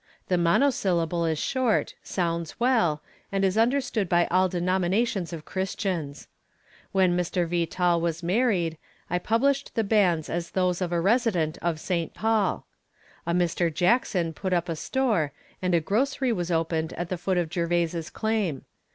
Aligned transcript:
The 0.29 0.37
monosyllable 0.39 1.25
is 1.27 1.37
short, 1.37 1.93
sounds 2.01 2.59
well, 2.59 3.03
and 3.31 3.45
is 3.45 3.55
understood 3.55 4.09
by 4.09 4.25
all 4.31 4.49
denominations 4.49 5.31
of 5.31 5.45
Christians. 5.45 6.27
When 6.91 7.15
Mr. 7.15 7.47
Vetal 7.47 8.01
was 8.01 8.23
married, 8.23 8.79
I 9.11 9.19
published 9.19 9.75
the 9.75 9.83
banns 9.83 10.27
as 10.27 10.49
those 10.49 10.81
of 10.81 10.91
a 10.91 10.99
resident 10.99 11.59
of 11.61 11.79
St. 11.79 12.15
Paul. 12.15 12.65
A 13.27 13.31
Mr. 13.35 13.71
Jackson 13.71 14.33
put 14.33 14.53
up 14.53 14.69
a 14.69 14.75
store, 14.75 15.33
and 15.61 15.75
a 15.75 15.79
grocery 15.79 16.33
was 16.33 16.49
opened 16.49 16.93
at 16.93 17.09
the 17.09 17.15
foot 17.19 17.37
of 17.37 17.53
Gervais' 17.53 18.09
claim. 18.11 18.65